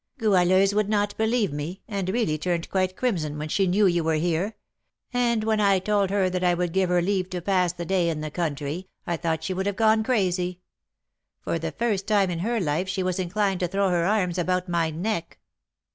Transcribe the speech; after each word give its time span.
"Goualeuse 0.17 0.73
would 0.73 0.89
not 0.89 1.15
believe 1.15 1.53
me, 1.53 1.83
and 1.87 2.09
really 2.09 2.35
turned 2.39 2.71
quite 2.71 2.95
crimson 2.95 3.37
when 3.37 3.49
she 3.49 3.67
knew 3.67 3.85
you 3.85 4.03
were 4.03 4.15
here; 4.15 4.55
and 5.13 5.43
when 5.43 5.59
I 5.59 5.77
told 5.77 6.09
her 6.09 6.27
that 6.27 6.43
I 6.43 6.55
would 6.55 6.73
give 6.73 6.89
her 6.89 7.03
leave 7.03 7.29
to 7.29 7.39
pass 7.39 7.71
the 7.71 7.85
day 7.85 8.09
in 8.09 8.21
the 8.21 8.31
country, 8.31 8.87
I 9.05 9.15
thought 9.15 9.43
she 9.43 9.53
would 9.53 9.67
have 9.67 9.75
gone 9.75 10.03
crazy, 10.03 10.61
for 11.39 11.59
the 11.59 11.71
first 11.73 12.07
time 12.07 12.31
in 12.31 12.39
her 12.39 12.59
life 12.59 12.89
she 12.89 13.03
was 13.03 13.19
inclined 13.19 13.59
to 13.59 13.67
throw 13.67 13.91
her 13.91 14.05
arms 14.05 14.39
about 14.39 14.67
my 14.67 14.89
neck." 14.89 15.37